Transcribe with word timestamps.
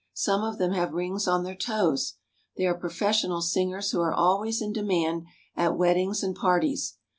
Some 0.15 0.41
of 0.41 0.57
them 0.57 0.71
have 0.71 0.93
rings 0.93 1.27
on 1.27 1.43
their 1.43 1.53
toes. 1.53 2.15
They 2.57 2.65
are 2.65 2.73
professional 2.73 3.39
singers 3.43 3.91
who 3.91 4.01
are 4.01 4.11
always 4.11 4.59
in 4.59 4.73
demand 4.73 5.27
at 5.55 5.77
weddings 5.77 6.23
and 6.23 6.35
parties. 6.35 6.95